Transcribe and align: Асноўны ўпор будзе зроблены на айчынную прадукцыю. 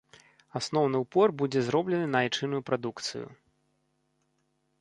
Асноўны 0.59 1.01
ўпор 1.03 1.27
будзе 1.43 1.59
зроблены 1.67 2.07
на 2.15 2.21
айчынную 2.25 2.61
прадукцыю. 2.71 3.31